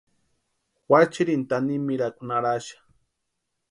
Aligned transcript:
Juachiarini 0.87 1.45
tanimirhakwa 1.49 2.23
naraxa. 2.27 2.77